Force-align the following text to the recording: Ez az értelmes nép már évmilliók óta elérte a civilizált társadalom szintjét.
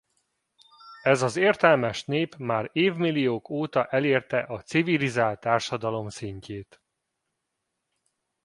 Ez 1.01 1.21
az 1.21 1.35
értelmes 1.35 2.05
nép 2.05 2.35
már 2.35 2.69
évmilliók 2.73 3.49
óta 3.49 3.85
elérte 3.85 4.39
a 4.39 4.61
civilizált 4.61 5.39
társadalom 5.39 6.09
szintjét. 6.09 6.81